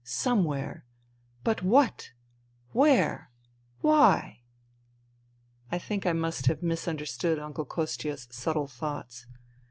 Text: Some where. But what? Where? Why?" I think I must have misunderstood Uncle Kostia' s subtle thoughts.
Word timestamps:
Some 0.03 0.45
where. 0.45 0.83
But 1.43 1.61
what? 1.61 2.09
Where? 2.71 3.29
Why?" 3.81 4.39
I 5.71 5.77
think 5.77 6.07
I 6.07 6.13
must 6.13 6.47
have 6.47 6.63
misunderstood 6.63 7.37
Uncle 7.37 7.65
Kostia' 7.65 8.13
s 8.13 8.27
subtle 8.31 8.65
thoughts. 8.65 9.27